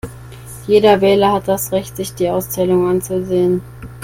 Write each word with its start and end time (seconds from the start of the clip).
Jeder 0.65 0.99
Wähler 1.01 1.31
hat 1.31 1.47
das 1.47 1.71
Recht, 1.71 1.95
sich 1.95 2.15
die 2.15 2.31
Auszählung 2.31 2.89
anzusehen. 2.89 3.61